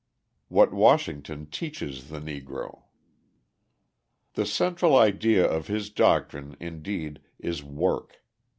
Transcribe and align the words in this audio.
What 0.47 0.73
Washington 0.73 1.45
Teaches 1.45 2.09
the 2.09 2.19
Negro 2.19 2.85
The 4.33 4.47
central 4.47 4.95
idea 4.95 5.47
of 5.47 5.67
his 5.67 5.91
doctrine, 5.91 6.57
indeed, 6.59 7.21
is 7.37 7.63
work. 7.63 8.19